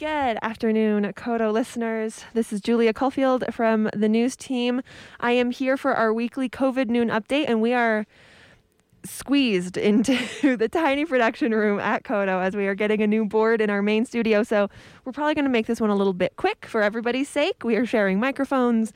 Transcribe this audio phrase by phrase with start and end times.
[0.00, 2.24] Good afternoon, KOTO listeners.
[2.32, 4.80] This is Julia Caulfield from the news team.
[5.20, 8.06] I am here for our weekly COVID noon update, and we are
[9.04, 10.16] squeezed into
[10.56, 13.82] the tiny production room at KOTO as we are getting a new board in our
[13.82, 14.42] main studio.
[14.42, 14.70] So
[15.04, 17.62] we're probably going to make this one a little bit quick for everybody's sake.
[17.62, 18.94] We are sharing microphones.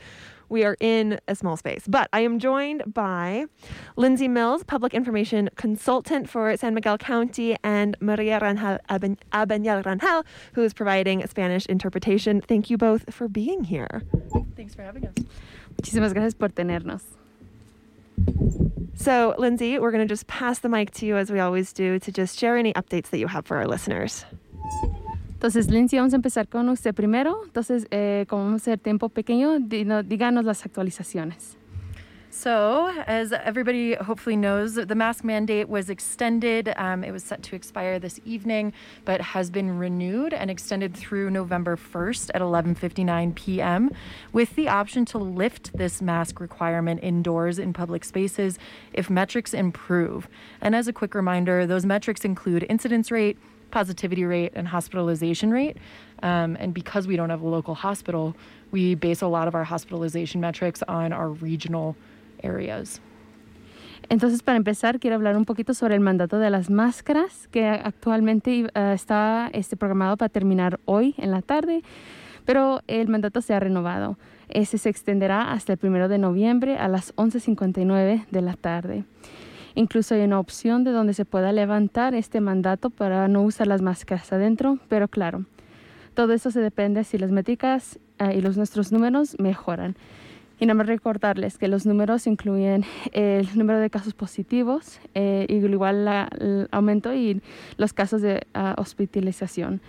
[0.54, 1.82] We are in a small space.
[1.88, 3.46] But I am joined by
[3.96, 10.62] Lindsay Mills, public information consultant for San Miguel County, and Maria Ranjal Abeñal Ranjal, who
[10.62, 12.40] is providing Spanish interpretation.
[12.40, 14.04] Thank you both for being here.
[14.54, 15.14] Thanks for having us.
[15.76, 17.02] Muchísimas gracias por tenernos.
[18.94, 21.98] So, Lindsay, we're going to just pass the mic to you as we always do
[21.98, 24.24] to just share any updates that you have for our listeners.
[25.44, 27.42] Entonces, Lindsay, vamos a empezar con usted primero.
[27.44, 31.58] Entonces, eh, como vamos a hacer tiempo pequeño, díganos las actualizaciones.
[32.30, 36.72] So, as everybody hopefully knows, the mask mandate was extended.
[36.78, 38.72] Um, it was set to expire this evening,
[39.04, 43.90] but has been renewed and extended through November 1st at 11:59 p.m.
[44.32, 48.58] with the option to lift this mask requirement indoors in public spaces
[48.94, 50.26] if metrics improve.
[50.62, 53.36] And as a quick reminder, those metrics include incidence rate,
[53.74, 55.76] positivity rate, and hospitalization rate.
[56.22, 58.34] Um, and because we don't have a local hospital,
[58.70, 61.96] we base a lot of our hospitalization metrics on our regional
[62.42, 63.00] areas.
[64.08, 68.64] Entonces, para empezar, quiero hablar un poquito sobre el mandato de las máscaras, que actualmente
[68.64, 71.82] uh, está este, programado para terminar hoy en la tarde,
[72.44, 74.18] pero el mandato se ha renovado.
[74.48, 79.04] Ese se extenderá hasta el primero de noviembre a las 11.59 de la tarde.
[79.74, 83.82] Incluso hay una opción de donde se pueda levantar este mandato para no usar las
[83.82, 85.44] máscaras adentro, pero claro,
[86.14, 89.96] todo eso se depende si las métricas uh, y los nuestros números mejoran.
[90.60, 96.04] Y nada más recordarles que los números incluyen el número de casos positivos, eh, igual
[96.04, 97.42] la, el aumento y
[97.76, 99.80] los casos de uh, hospitalización.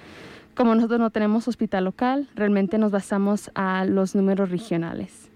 [0.56, 5.30] Como nosotros no tenemos hospital local, realmente nos basamos a los números regionales.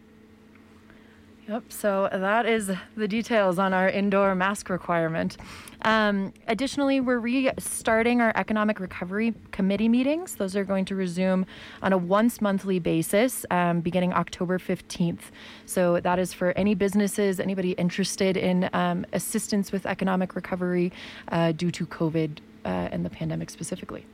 [1.49, 5.37] Yep, so that is the details on our indoor mask requirement.
[5.81, 10.35] Um, additionally, we're restarting our Economic Recovery Committee meetings.
[10.35, 11.47] Those are going to resume
[11.81, 15.31] on a once monthly basis um, beginning October 15th.
[15.65, 20.91] So that is for any businesses, anybody interested in um, assistance with economic recovery
[21.29, 24.05] uh, due to COVID uh, and the pandemic specifically.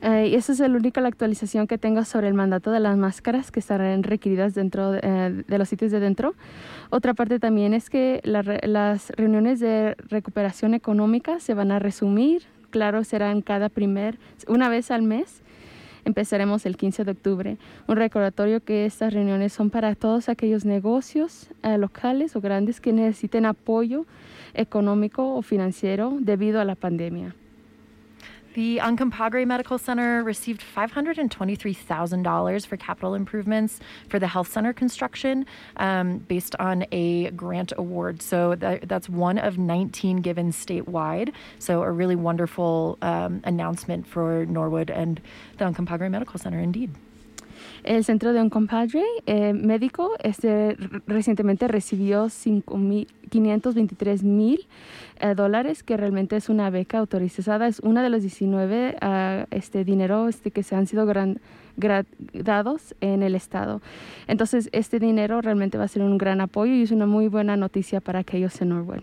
[0.00, 2.96] Eh, y esa es la única la actualización que tengo sobre el mandato de las
[2.96, 6.34] máscaras que estarán requeridas dentro de, eh, los sitios de dentro.
[6.90, 12.42] Otra parte también es que la, las reuniones de recuperación económica se van a resumir.
[12.70, 15.42] Claro, serán cada primer, una vez al mes.
[16.04, 17.56] Empezaremos el 15 de octubre.
[17.86, 22.92] Un recordatorio que estas reuniones son para todos aquellos negocios eh, locales o grandes que
[22.92, 24.06] necesiten apoyo
[24.54, 27.34] económico o financiero debido a la pandemia.
[28.58, 35.46] The Uncompahgre Medical Center received $523,000 for capital improvements for the health center construction
[35.76, 38.20] um, based on a grant award.
[38.20, 41.32] So that, that's one of 19 given statewide.
[41.60, 45.20] So a really wonderful um, announcement for Norwood and
[45.58, 46.92] the Uncompahgre Medical Center, indeed.
[47.88, 50.76] El centro de un compadre eh, médico este,
[51.06, 54.66] recientemente recibió 523 mil
[55.20, 57.66] eh, dólares, que realmente es una beca autorizada.
[57.66, 61.40] Es una de los 19 uh, ah, este, dinero este, que se han sido gran,
[62.34, 63.80] dados en el estado.
[64.26, 67.56] Entonces, este dinero realmente va a ser un gran apoyo y es una muy buena
[67.56, 69.00] noticia para aquellos en Norwood.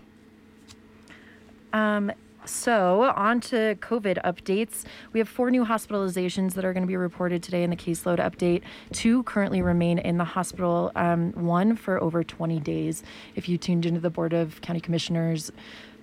[1.74, 2.10] Um,
[2.46, 4.84] So, on to COVID updates.
[5.12, 8.18] We have four new hospitalizations that are going to be reported today in the caseload
[8.18, 8.62] update.
[8.92, 13.02] Two currently remain in the hospital, um, one for over 20 days.
[13.34, 15.50] If you tuned into the Board of County Commissioners,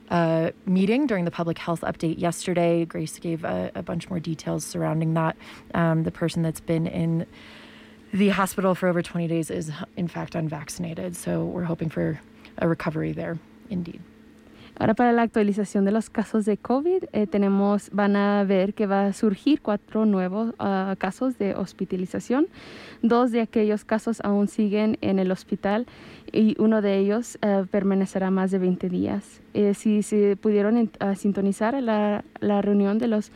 [0.10, 2.86] uh, meeting during the public health update yesterday.
[2.86, 5.38] Grace gave a, a bunch more details surrounding that.
[5.74, 7.26] Um, the person that's been in
[8.12, 11.16] the hospital for over 20 days is, in fact, unvaccinated.
[11.16, 12.20] So we're hoping for
[12.58, 13.40] a recovery there,
[13.70, 14.02] indeed.
[14.80, 18.88] Ahora para la actualización de los casos de COVID, eh, tenemos, van a ver que
[18.88, 22.48] va a surgir cuatro nuevos uh, casos de hospitalización.
[23.04, 25.86] Dos de aquellos casos aún siguen en el hospital
[26.32, 29.42] y uno de ellos uh, permanecerá más de 20 días.
[29.54, 33.32] Eh, si se pudieron uh, sintonizar la, la, reunión de los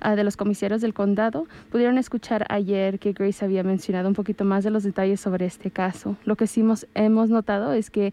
[0.00, 4.62] de los comisarios del condado, pudieron escuchar ayer que Grace había mencionado un poquito más
[4.62, 6.14] de los detalles sobre este caso.
[6.24, 6.64] Lo que sí
[6.94, 8.12] hemos notado es que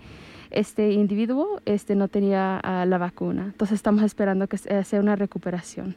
[0.56, 3.44] este individuo este, no tenía uh, la vacuna.
[3.46, 5.96] Entonces estamos esperando que sea una recuperación.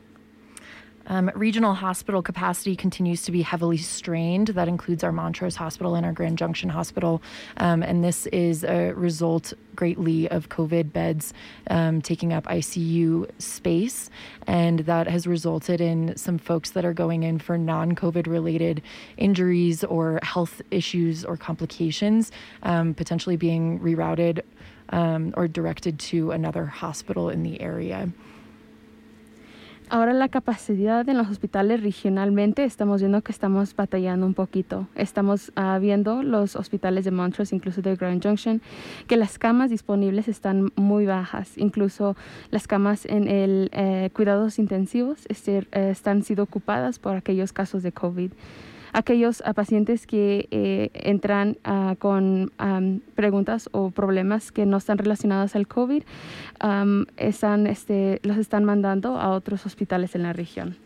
[1.09, 4.49] Um, regional hospital capacity continues to be heavily strained.
[4.49, 7.23] That includes our Montrose Hospital and our Grand Junction Hospital.
[7.57, 11.33] Um, and this is a result greatly of COVID beds
[11.71, 14.11] um, taking up ICU space.
[14.47, 18.83] And that has resulted in some folks that are going in for non COVID related
[19.17, 22.31] injuries or health issues or complications
[22.65, 24.43] um, potentially being rerouted
[24.91, 28.11] um, or directed to another hospital in the area.
[29.91, 34.87] Ahora la capacidad en los hospitales regionalmente estamos viendo que estamos batallando un poquito.
[34.95, 38.61] Estamos uh, viendo los hospitales de Montrose, incluso de Grand Junction,
[39.07, 41.57] que las camas disponibles están muy bajas.
[41.57, 42.17] Incluso
[42.51, 47.83] las camas en el eh, cuidados intensivos este, eh, están siendo ocupadas por aquellos casos
[47.83, 48.31] de COVID
[48.93, 54.99] aquellos uh, pacientes que eh, entran uh, con um, preguntas o problemas que no están
[54.99, 56.03] relacionados al COVID,
[56.63, 60.77] um, están, este, los están mandando a otros hospitales en la región.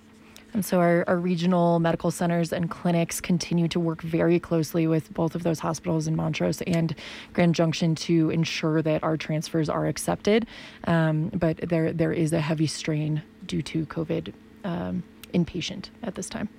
[0.55, 5.13] And so our, our, regional medical centers and clinics continue to work very closely with
[5.15, 6.95] both of those hospitals in Montrose and
[7.33, 10.47] Grand Junction to ensure that our transfers are accepted.
[10.85, 14.35] Um, but there there is a heavy strain due to COVID
[14.65, 15.03] um,
[15.33, 16.51] inpatient at this time.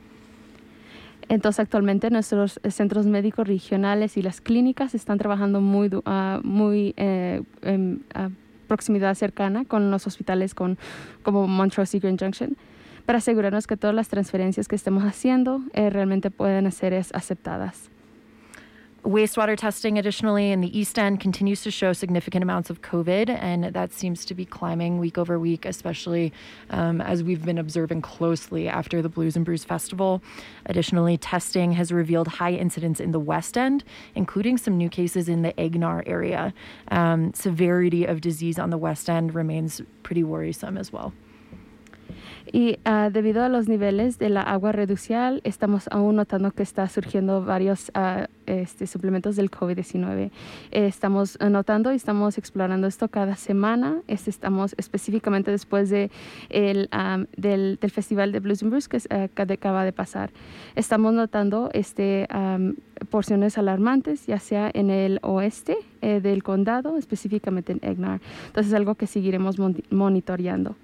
[1.30, 6.02] Entonces, actualmente nuestros eh, centros médicos regionales y las clínicas están trabajando muy, uh,
[6.44, 8.30] muy eh, en uh,
[8.68, 10.78] proximidad cercana con los hospitales con,
[11.24, 12.58] como Montrose y Grand Junction
[13.06, 17.90] para asegurarnos que todas las transferencias que estemos haciendo eh, realmente pueden ser aceptadas.
[19.04, 23.66] Wastewater testing, additionally, in the East End continues to show significant amounts of COVID, and
[23.66, 26.32] that seems to be climbing week over week, especially
[26.70, 30.24] um, as we've been observing closely after the Blues and Brews Festival.
[30.68, 33.84] Additionally, testing has revealed high incidence in the West End,
[34.16, 36.54] including some new cases in the Egnar area.
[36.88, 41.12] Um, severity of disease on the West End remains pretty worrisome as well.
[42.54, 46.88] Y uh, debido a los niveles de la agua reducial, estamos aún notando que está
[46.88, 50.30] surgiendo varios uh, este, suplementos del COVID-19.
[50.70, 54.02] Eh, estamos notando y estamos explorando esto cada semana.
[54.08, 56.12] Este, estamos específicamente después de
[56.52, 60.30] um, del, del, Festival de Blues and Brews que, uh, que, acaba de pasar.
[60.76, 62.28] Estamos notando este,
[63.10, 68.22] porciones alarmantes, ya sea en el oeste eh, del condado, específicamente en Egnar.
[68.46, 69.58] Entonces es algo que seguiremos
[69.90, 70.76] monitoreando.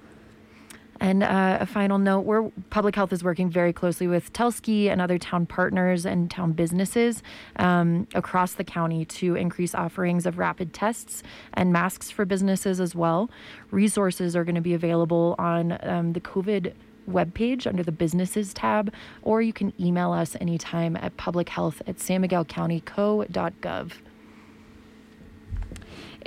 [0.99, 4.99] And uh, a final note where public health is working very closely with Telski and
[5.01, 7.23] other town partners and town businesses
[7.55, 11.23] um, across the county to increase offerings of rapid tests
[11.53, 13.29] and masks for businesses as well.
[13.71, 16.73] Resources are going to be available on um, the COVID
[17.09, 22.21] webpage under the businesses tab, or you can email us anytime at publichealth at san
[22.21, 23.93] miguel county co.gov.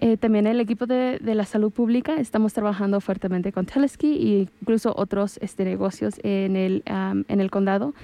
[0.05, 4.93] Eh, también el equipo de, la salud pública estamos trabajando fuertemente con Teleski e incluso
[4.97, 7.95] otros este, negocios en el, um, en el condado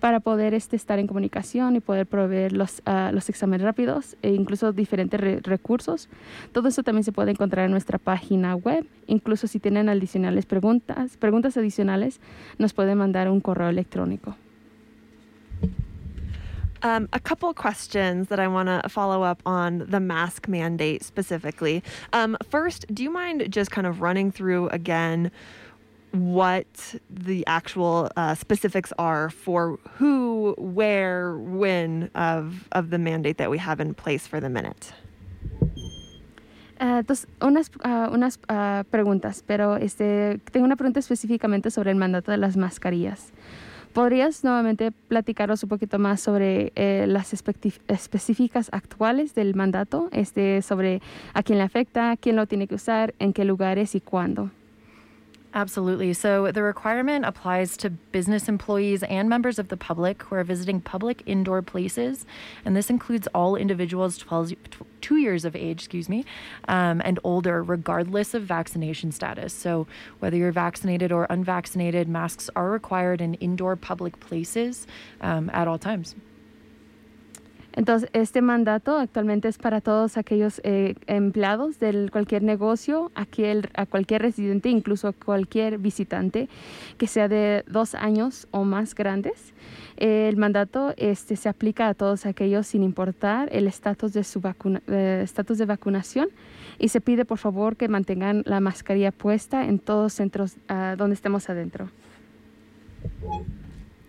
[0.00, 4.30] para poder este, estar en comunicación y poder proveer los, uh, los exámenes rápidos e
[4.30, 6.08] incluso diferentes re recursos.
[6.50, 8.84] Todo eso también se puede encontrar en nuestra página web.
[9.06, 12.20] Incluso si tienen adicionales preguntas, preguntas adicionales,
[12.58, 14.34] nos pueden mandar un correo electrónico.
[16.84, 21.82] Um, a couple questions that I want to follow up on the mask mandate specifically.
[22.12, 25.30] Um, first, do you mind just kind of running through again
[26.12, 33.50] what the actual uh, specifics are for who, where, when of, of the mandate that
[33.50, 34.92] we have in place for the minute?
[36.78, 41.96] Uh, dos, unas uh, unas uh, preguntas, pero este, tengo una pregunta específicamente sobre el
[41.96, 43.32] mandato de las mascarillas.
[43.94, 51.00] ¿Podrías nuevamente platicaros un poquito más sobre eh, las específicas actuales del mandato, este, sobre
[51.32, 54.50] a quién le afecta, quién lo tiene que usar, en qué lugares y cuándo?
[55.54, 56.12] Absolutely.
[56.14, 60.80] So the requirement applies to business employees and members of the public who are visiting
[60.80, 62.26] public indoor places.
[62.64, 64.54] And this includes all individuals 12,
[65.00, 66.24] two years of age, excuse me,
[66.66, 69.54] um, and older, regardless of vaccination status.
[69.54, 69.86] So
[70.18, 74.88] whether you're vaccinated or unvaccinated, masks are required in indoor public places
[75.20, 76.16] um, at all times.
[77.76, 84.22] Entonces, este mandato actualmente es para todos aquellos eh, empleados de cualquier negocio, a cualquier
[84.22, 86.48] residente, incluso cualquier visitante
[86.98, 89.52] que sea de dos años o más grandes.
[89.96, 94.80] el mandato este, se aplica a todos aquellos sin importar el estatus de su vacuna,
[94.88, 96.28] eh, de vacunación
[96.78, 101.14] y se pide por favor que mantengan la mascarilla puesta en todos centros uh, donde
[101.14, 101.88] estemos adentro.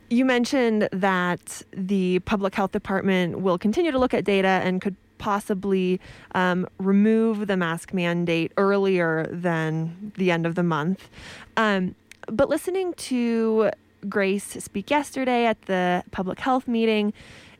[0.09, 4.95] You mentioned that the public health department will continue to look at data and could
[5.17, 5.99] possibly
[6.33, 11.09] um, remove the mask mandate earlier than the end of the month.
[11.57, 11.95] Um,
[12.27, 13.71] but listening to
[14.07, 17.13] Grace speak yesterday at the public health meeting,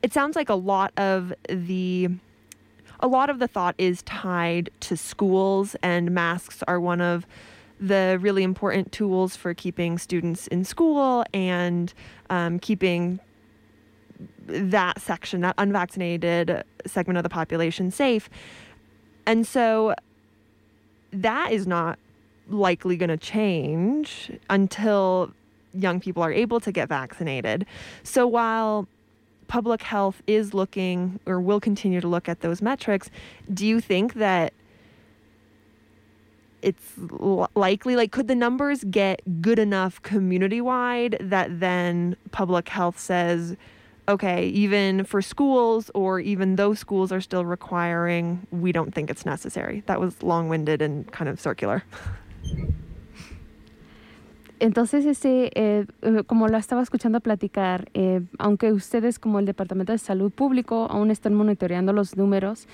[0.03, 2.09] it sounds like a lot of the
[2.99, 7.25] a lot of the thought is tied to schools and masks are one of
[7.87, 11.93] the really important tools for keeping students in school and
[12.29, 13.19] um, keeping
[14.47, 18.29] that section, that unvaccinated segment of the population safe.
[19.25, 19.93] And so
[21.11, 21.99] that is not
[22.49, 25.31] likely going to change until
[25.73, 27.65] young people are able to get vaccinated.
[28.03, 28.87] So while
[29.47, 33.09] public health is looking or will continue to look at those metrics,
[33.53, 34.53] do you think that
[36.61, 36.93] it's
[37.55, 43.55] likely like could the numbers get good enough community wide that then public health says
[44.07, 49.25] okay, even for schools or even those schools are still requiring, we don't think it's
[49.25, 49.83] necessary.
[49.87, 51.83] That was long winded and kind of circular.
[54.59, 59.91] Entonces, este, eh, eh, como lo estaba escuchando platicar, eh, aunque ustedes como el Departamento
[59.91, 62.65] de Salud Público aún están monitoreando los números,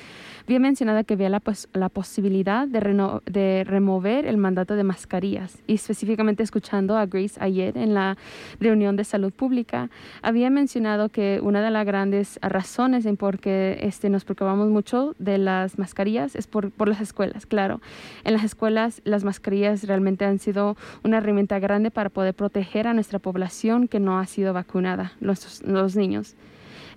[0.43, 6.97] había mencionado que había la, posibilidad de, remover el mandato de mascarillas y específicamente escuchando
[6.97, 8.17] a Grace ayer en la
[8.59, 9.89] reunión de salud pública,
[10.21, 15.15] había mencionado que una de las grandes razones en por qué este, nos preocupamos mucho
[15.19, 17.81] de las mascarillas es por, las escuelas, claro.
[18.23, 22.93] En las escuelas las mascarillas realmente han sido una herramienta grande para poder proteger a
[22.93, 26.35] nuestra población que no ha sido vacunada, los niños.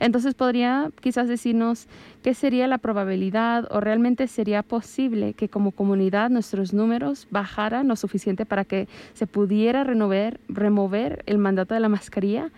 [0.01, 1.87] Entonces podría quizás decirnos
[2.23, 7.97] qué sería la probabilidad o realmente sería posible que como comunidad nuestros números bajaran lo
[7.97, 12.51] suficiente para que se pudiera renovar, remover el mandato de la mascarilla,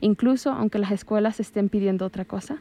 [0.00, 2.58] incluso aunque las escuelas estén pidiendo otra cosa.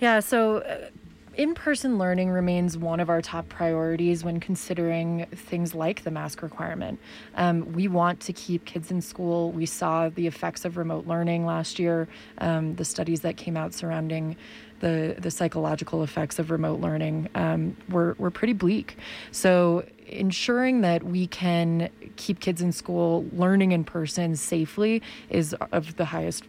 [0.00, 1.03] Uh,
[1.36, 6.42] in person learning remains one of our top priorities when considering things like the mask
[6.42, 6.98] requirement.
[7.34, 9.50] Um, we want to keep kids in school.
[9.50, 13.74] We saw the effects of remote learning last year, um, the studies that came out
[13.74, 14.36] surrounding
[14.80, 18.98] the, the psychological effects of remote learning um, were, were pretty bleak.
[19.30, 25.00] So, ensuring that we can keep kids in school learning in person safely
[25.30, 26.44] is of the highest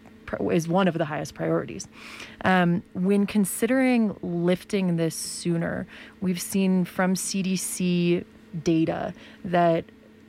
[0.52, 1.88] is one of the highest priorities.
[2.44, 5.88] Um, when considering lifting this sooner,
[6.22, 8.24] we've seen from CDC
[8.64, 9.14] data
[9.44, 9.86] that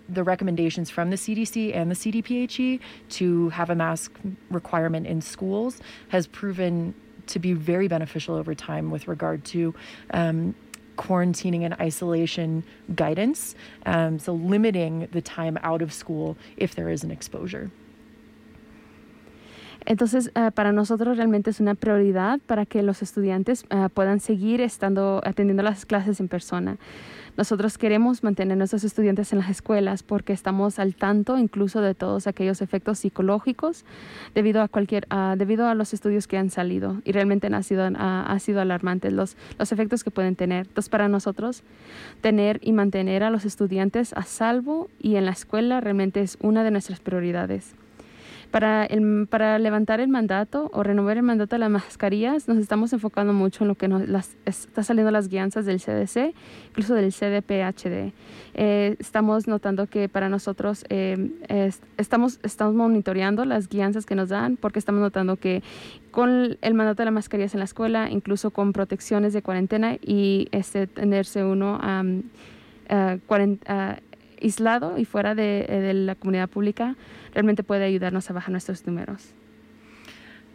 [0.09, 4.13] the recommendations from the CDC and the CDPHE to have a mask
[4.51, 6.95] requirement in schools has proven
[7.27, 9.75] to be very beneficial over time with regard to
[10.13, 10.55] um,
[10.97, 13.55] quarantining and isolation guidance.
[13.85, 17.71] Um, so, limiting the time out of school if there is an exposure.
[19.87, 24.61] Entonces, uh, para nosotros realmente es una prioridad para que los estudiantes uh, puedan seguir
[24.61, 26.77] estando atendiendo las clases en persona.
[27.37, 31.95] Nosotros queremos mantener a nuestros estudiantes en las escuelas porque estamos al tanto incluso de
[31.95, 33.85] todos aquellos efectos psicológicos
[34.35, 37.87] debido a cualquier uh, debido a los estudios que han salido y realmente han sido
[37.97, 40.67] ha sido alarmantes los los efectos que pueden tener.
[40.67, 41.63] Entonces, para nosotros
[42.23, 46.65] tener y mantener a los estudiantes a salvo y en la escuela realmente es una
[46.65, 47.75] de nuestras prioridades.
[48.51, 52.93] Para, el, para levantar el mandato o renovar el mandato de las mascarillas, nos estamos
[52.93, 56.35] enfocando mucho en lo que nos las, está saliendo las guianzas del CDC,
[56.69, 58.13] incluso del CDPHD.
[58.55, 61.31] Eh, estamos notando que para nosotros eh,
[61.99, 65.63] estamos, estamos monitoreando las guianzas que nos dan porque estamos notando que
[66.11, 70.49] con el mandato de las mascarillas en la escuela, incluso con protecciones de cuarentena y
[70.53, 72.23] este, tenerse uno um,
[74.47, 76.97] aislado y fuera de, de la comunidad pública,
[77.35, 79.33] realmente puede ayudarnos a bajar nuestros números.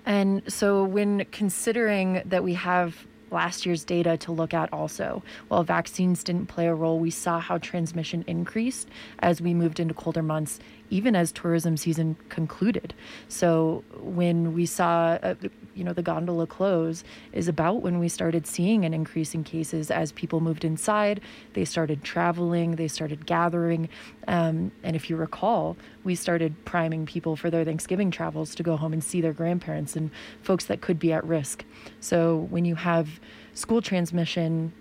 [0.05, 5.23] And so, when considering that we have last year's data to look at also.
[5.47, 9.93] While vaccines didn't play a role, we saw how transmission increased as we moved into
[9.93, 12.93] colder months, even as tourism season concluded.
[13.29, 15.35] So when we saw, uh,
[15.75, 19.91] you know, the gondola close is about when we started seeing an increase in cases
[19.91, 21.21] as people moved inside,
[21.53, 23.89] they started traveling, they started gathering.
[24.27, 28.75] Um, and if you recall, we started priming people for their Thanksgiving travels to go
[28.77, 30.11] home and see their grandparents and
[30.41, 31.63] folks that could be at risk.
[31.99, 33.19] So when you have
[33.53, 34.73] school transmission,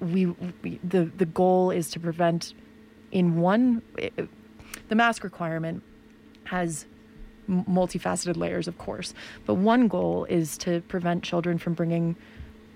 [0.00, 0.26] we,
[0.62, 2.54] we the the goal is to prevent
[3.12, 3.82] in one
[4.88, 5.82] the mask requirement
[6.44, 6.86] has
[7.50, 9.14] multifaceted layers, of course,
[9.46, 12.16] but one goal is to prevent children from bringing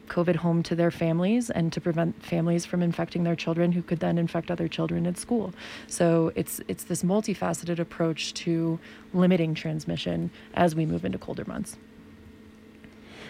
[0.08, 4.00] COVID home to their families and to prevent families from infecting their children who could
[4.00, 5.54] then infect other children at school.
[5.86, 8.78] So it's it's this multifaceted approach to
[9.12, 11.76] limiting transmission as we move into colder months.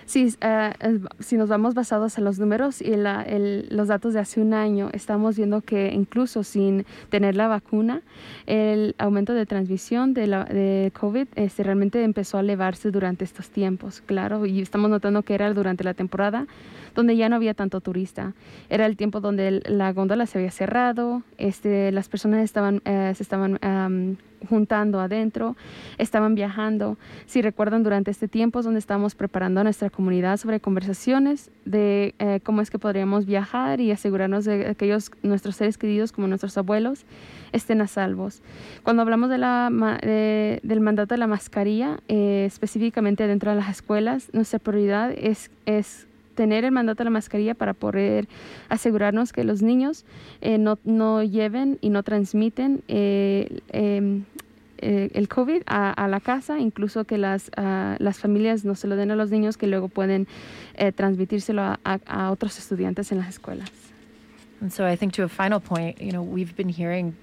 [0.06, 4.20] Sí, uh, si nos vamos basados en los números y la, el, los datos de
[4.20, 8.02] hace un año, estamos viendo que incluso sin tener la vacuna,
[8.46, 13.50] el aumento de transmisión de, la, de COVID este, realmente empezó a elevarse durante estos
[13.50, 16.46] tiempos, claro, y estamos notando que era durante la temporada
[16.94, 18.34] donde ya no había tanto turista.
[18.70, 23.22] Era el tiempo donde la góndola se había cerrado, este, las personas estaban, uh, se
[23.22, 24.16] estaban um,
[24.48, 25.56] juntando adentro,
[25.98, 26.96] estaban viajando.
[27.26, 32.14] Si recuerdan, durante este tiempo es donde estábamos preparando a nuestra comunidad sobre conversaciones de
[32.18, 36.26] eh, cómo es que podríamos viajar y asegurarnos de que aquellos nuestros seres queridos, como
[36.26, 37.04] nuestros abuelos,
[37.52, 38.42] estén a salvos.
[38.82, 39.70] Cuando hablamos de la,
[40.02, 45.50] de, del mandato de la mascarilla, eh, específicamente dentro de las escuelas, nuestra prioridad es,
[45.66, 48.28] es tener el mandato de la mascarilla para poder
[48.68, 50.04] asegurarnos que los niños
[50.40, 54.22] eh, no, no, lleven y no transmiten eh, eh,
[54.78, 58.96] el COVID a, a, la casa, incluso que las, uh, las familias no se lo
[58.96, 60.26] den a los niños que luego pueden
[60.74, 63.70] eh, transmitírselo a, a, a otros estudiantes en las escuelas.
[64.60, 67.14] And so I think to a final point, you know, we've been hearing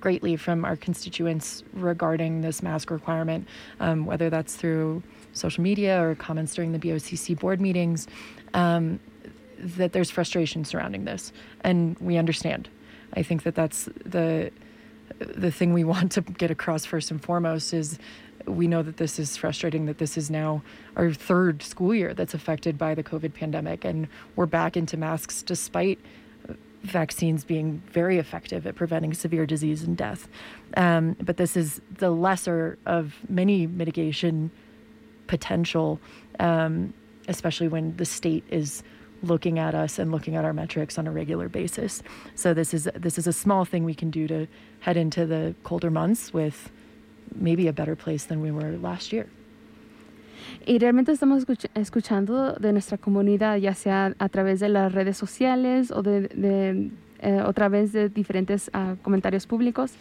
[0.00, 3.48] greatly from our constituents regarding this mask requirement,
[3.80, 8.06] um, whether that's through social media or comments during the BOCC board meetings,
[8.52, 9.00] um,
[9.58, 12.68] that there's frustration surrounding this, and we understand.
[13.14, 14.50] I think that that's the
[15.18, 17.98] the thing we want to get across first and foremost is
[18.46, 20.62] we know that this is frustrating that this is now
[20.96, 24.06] our third school year that's affected by the covid pandemic and
[24.36, 25.98] we're back into masks despite
[26.84, 30.28] vaccines being very effective at preventing severe disease and death.
[30.76, 34.50] Um, but this is the lesser of many mitigation
[35.26, 35.98] potential,
[36.38, 36.92] um,
[37.26, 38.82] especially when the state is
[39.24, 42.02] looking at us and looking at our metrics on a regular basis.
[42.34, 44.46] So this is this is a small thing we can do to
[44.80, 46.70] head into the colder months with
[47.34, 49.28] maybe a better place than we were last year.
[50.66, 55.90] Y realmente estamos escuchando de nuestra comunidad, ya sea a través de las redes sociales
[55.90, 56.90] o de, de
[57.24, 59.92] eh, otra vez de diferentes uh, comentarios públicos.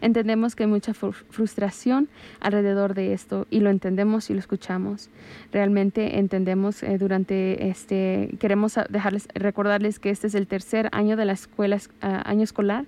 [0.00, 2.08] Entendemos que hay mucha fr frustración
[2.40, 5.08] alrededor de esto y lo entendemos y lo escuchamos.
[5.52, 11.24] Realmente entendemos eh, durante este, queremos dejarles, recordarles que este es el tercer año de
[11.24, 12.84] la escuela, uh, año escolar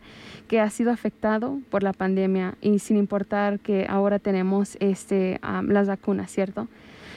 [0.48, 5.68] que ha sido afectado por la pandemia y sin importar que ahora tenemos este, um,
[5.68, 6.68] las vacunas, ¿cierto?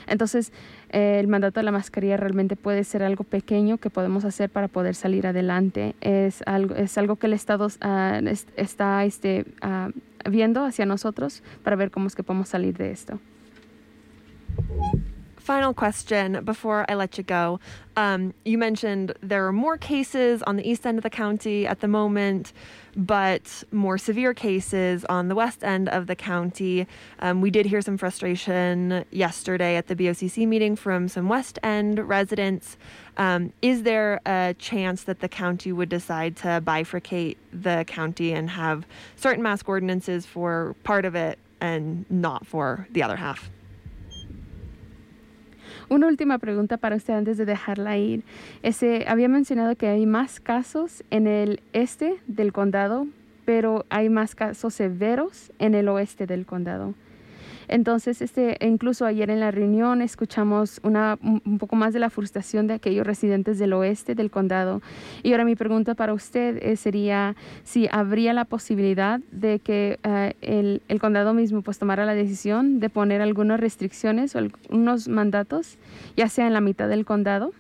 [0.07, 0.53] Entonces,
[0.89, 4.95] el mandato de la mascarilla realmente puede ser algo pequeño que podemos hacer para poder
[4.95, 5.95] salir adelante.
[6.01, 9.91] Es algo, es algo que el Estado es, está este, uh,
[10.29, 13.19] viendo hacia nosotros para ver cómo es que podemos salir de esto.
[15.47, 17.61] Final question before I let you go.
[17.95, 21.79] Um, you mentioned there are more cases on the east end of the county at
[21.79, 22.51] the moment,
[22.97, 26.85] but more severe cases on the west end of the county.
[27.19, 32.05] Um, we did hear some frustration yesterday at the BOCC meeting from some west end
[32.05, 32.75] residents.
[33.15, 38.49] Um, is there a chance that the county would decide to bifurcate the county and
[38.49, 43.49] have certain mask ordinances for part of it and not for the other half?
[45.89, 48.23] Una última pregunta para usted antes de dejarla ir.
[48.61, 53.07] Ese, había mencionado que hay más casos en el este del condado,
[53.45, 56.93] pero hay más casos severos en el oeste del condado.
[57.67, 62.67] Entonces, este, incluso ayer en la reunión escuchamos una, un poco más de la frustración
[62.67, 64.81] de aquellos residentes del oeste del condado.
[65.23, 70.33] Y ahora mi pregunta para usted eh, sería si habría la posibilidad de que uh,
[70.41, 75.77] el, el, condado mismo pues tomara la decisión de poner algunas restricciones o algunos mandatos,
[76.15, 77.53] ya sea en la mitad del condado.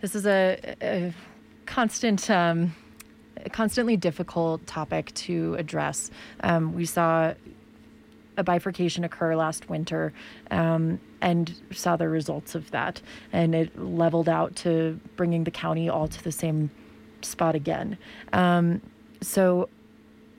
[0.00, 1.12] This is a, a
[1.66, 2.70] constant um,
[3.52, 6.10] constantly difficult topic to address.
[6.44, 7.34] Um, we saw
[8.38, 10.14] a bifurcation occur last winter
[10.50, 13.02] um, and saw the results of that.
[13.32, 16.70] And it leveled out to bringing the county all to the same
[17.20, 17.98] spot again.
[18.32, 18.80] Um,
[19.20, 19.68] so,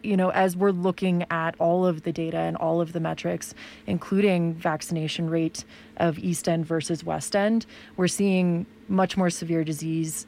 [0.01, 3.53] you know, as we're looking at all of the data and all of the metrics,
[3.85, 5.65] including vaccination rate
[5.97, 7.65] of East End versus West End,
[7.97, 10.25] we're seeing much more severe disease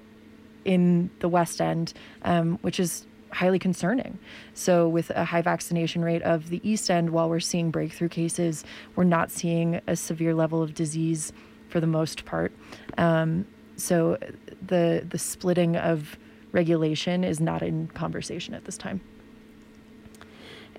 [0.66, 4.20] in the West End, um, which is highly concerning.
[4.54, 8.64] So, with a high vaccination rate of the East End, while we're seeing breakthrough cases,
[8.96, 11.34] we're not seeing a severe level of disease
[11.70, 12.52] for the most part.
[12.98, 13.46] Um,
[13.78, 14.18] so,
[14.66, 16.18] the the splitting of
[16.52, 19.02] regulation is not in conversation at this time.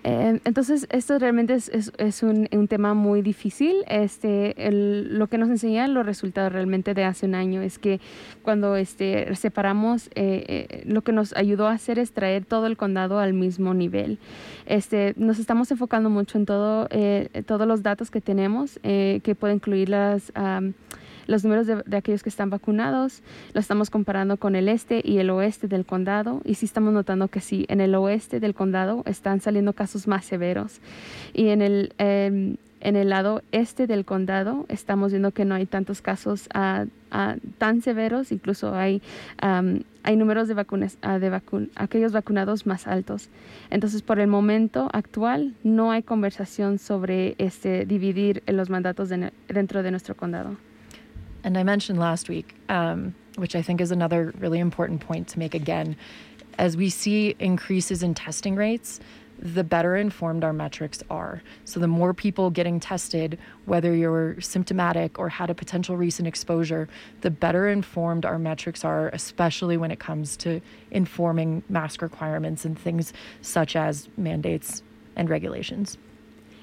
[0.05, 3.85] Eh, entonces, esto realmente es, es, un, tema muy difícil.
[3.88, 8.01] Este, lo que nos enseñan los resultados realmente de hace un año es que
[8.43, 12.77] cuando este, separamos, eh, eh, lo que nos ayudó a hacer es traer todo el
[12.77, 14.19] condado al mismo nivel.
[14.67, 19.55] Este, nos estamos enfocando mucho en todo, eh, todos los datos que tenemos, que puede
[19.55, 20.33] incluir las...
[20.37, 20.73] Um,
[21.27, 23.23] los números de, aquellos que están vacunados,
[23.55, 27.29] lo estamos comparando con el este y el oeste del condado y sí estamos notando
[27.29, 30.81] que sí, en el oeste del condado están saliendo casos más severos
[31.35, 35.67] y en el, eh, en el lado este del condado estamos viendo que no hay
[35.67, 36.87] tantos casos uh,
[37.59, 39.01] tan severos, incluso hay,
[39.41, 43.29] hay números de, vacunas, uh, de vacun aquellos vacunados más altos.
[43.71, 49.83] Entonces, por el momento actual, no hay conversación sobre este, dividir los mandatos de, dentro
[49.83, 50.57] de nuestro condado.
[51.44, 55.38] And I mentioned last week, um, which I think is another really important point to
[55.38, 55.96] make again,
[56.59, 59.00] as we see increases in testing rates,
[59.42, 61.42] the better informed our metrics are.
[61.64, 66.88] So, the more people getting tested, whether you're symptomatic or had a potential recent exposure,
[67.22, 70.61] the better informed our metrics are, especially when it comes to
[70.92, 74.83] informing mask requirements and things such as mandates
[75.16, 75.98] and regulations.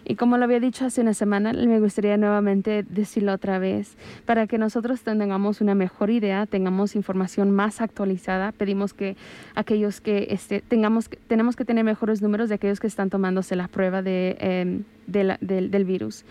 [0.10, 3.96] Y como lo había dicho hace una semana, me gustaría nuevamente decirlo otra vez.
[4.26, 9.18] Para que nosotros tengamos una mejor idea, tengamos información más actualizada, pedimos que
[9.54, 13.68] aquellos que este, tengamos, tenemos que tener mejores números de aquellos que están tomándose la
[13.68, 16.26] prueba de, eh, de la, de, del virus.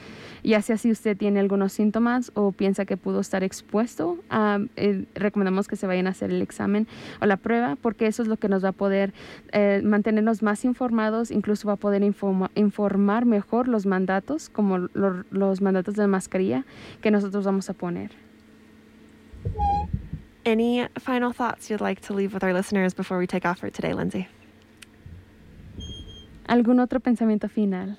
[0.44, 5.04] Ya sea si usted tiene algunos síntomas o piensa que pudo estar expuesto, uh, eh,
[5.14, 6.86] recomendamos que se vayan a hacer el examen
[7.20, 9.12] o la prueba porque eso es lo que nos va a poder
[9.52, 15.24] eh, mantenernos más informados, incluso va a poder informa, informar mejor los mandatos, como lo,
[15.30, 16.64] los mandatos de mascarilla
[17.00, 18.10] que nosotros vamos a poner.
[20.44, 23.70] Any final thoughts you'd like to leave with our listeners before we take off for
[23.70, 24.28] today, Lindsay?
[26.46, 27.98] ¿Algún otro pensamiento final?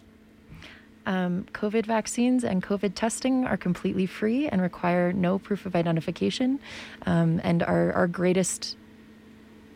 [1.10, 6.60] Um, COVID vaccines and COVID testing are completely free and require no proof of identification
[7.08, 8.78] um, and are our greatest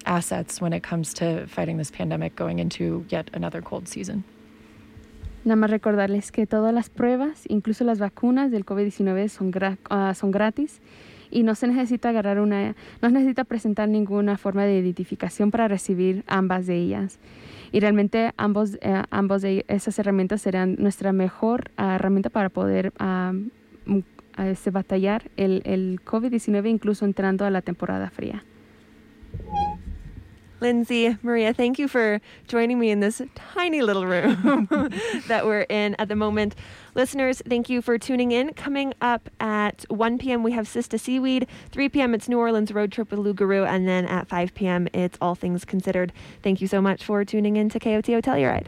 [0.05, 4.23] assets when it comes to fighting this pandemic going into yet another cold season.
[5.43, 10.13] Nada más recordarles que todas las pruebas, incluso las vacunas del COVID-19 son, gra uh,
[10.13, 10.81] son gratis
[11.31, 15.67] y no se necesita agarrar una, no se necesita presentar ninguna forma de identificación para
[15.67, 17.17] recibir ambas de ellas.
[17.73, 22.93] Y realmente ambos, eh, ambos de esas herramientas serán nuestra mejor uh, herramienta para poder
[22.99, 23.49] um,
[24.37, 28.43] este, batallar el, el COVID-19 incluso entrando a la temporada fría.
[30.63, 34.67] Lindsay, Maria, thank you for joining me in this tiny little room
[35.27, 36.55] that we're in at the moment.
[36.95, 38.53] Listeners, thank you for tuning in.
[38.53, 41.47] Coming up at 1 p.m., we have Sista Seaweed.
[41.73, 43.65] 3 p.m., it's New Orleans Road Trip with Lou Guru.
[43.65, 46.13] And then at 5 p.m., it's All Things Considered.
[46.41, 48.67] Thank you so much for tuning in to KOTO Telluride.